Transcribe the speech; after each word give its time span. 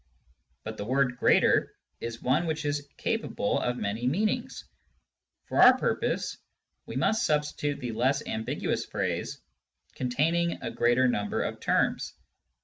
But 0.63 0.77
the 0.77 0.83
word 0.83 1.17
"greater" 1.17 1.75
is 1.99 2.23
one 2.23 2.47
which 2.47 2.65
is 2.65 2.87
capable 2.97 3.59
of 3.59 3.77
many 3.77 4.07
meanings; 4.07 4.63
for 5.45 5.61
our 5.61 5.77
purpose, 5.77 6.39
we 6.87 6.95
must 6.95 7.23
substitute 7.23 7.79
the 7.79 7.91
less 7.91 8.25
ambiguous 8.25 8.83
phrase" 8.83 9.41
containing 9.93 10.57
a 10.63 10.71
greater 10.71 11.07
number 11.07 11.43
of 11.43 11.59
terms." 11.59 12.15